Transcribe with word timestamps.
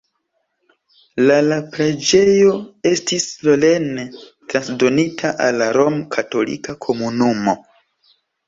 La 1.31 1.35
la 1.49 1.57
preĝejo 1.75 2.55
estis 2.93 3.27
solene 3.43 4.07
transdonita 4.55 5.35
al 5.49 5.63
la 5.63 5.71
romkatolika 5.81 6.79
komunumo. 6.89 7.57